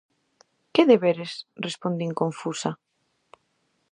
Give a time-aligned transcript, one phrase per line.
[0.73, 1.31] "Que deberes?",
[1.65, 2.71] respondín confusa.